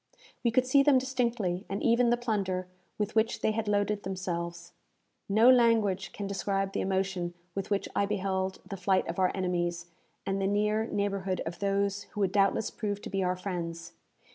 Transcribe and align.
We 0.43 0.49
could 0.49 0.65
see 0.65 0.81
them 0.81 0.97
distinctly, 0.97 1.63
and 1.69 1.83
even 1.83 2.09
the 2.09 2.17
plunder 2.17 2.67
with 2.97 3.13
which 3.13 3.41
they 3.41 3.51
had 3.51 3.67
loaded 3.67 4.01
themselves. 4.01 4.73
No 5.29 5.47
language 5.47 6.11
can 6.11 6.25
describe 6.25 6.73
the 6.73 6.81
emotion 6.81 7.35
with 7.53 7.69
which 7.69 7.87
I 7.95 8.07
beheld 8.07 8.61
the 8.67 8.77
flight 8.77 9.07
of 9.07 9.19
our 9.19 9.31
enemies, 9.35 9.91
and 10.25 10.41
the 10.41 10.47
near 10.47 10.87
neighbourhood 10.87 11.41
of 11.45 11.59
those 11.59 12.01
who 12.13 12.21
would 12.21 12.31
doubtless 12.31 12.71
prove 12.71 12.99
to 13.03 13.11
be 13.11 13.21
our 13.23 13.35
friends. 13.35 13.93